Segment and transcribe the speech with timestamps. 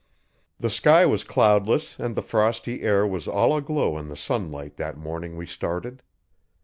[0.57, 4.97] The sky was cloudless, and the frosty air was all aglow in the sunlight that
[4.97, 6.01] morning we started.